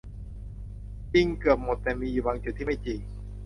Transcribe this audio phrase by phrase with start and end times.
[1.13, 2.99] จริงเกือบหมดแต่มีอยู่บางจุดที่ไม่จริง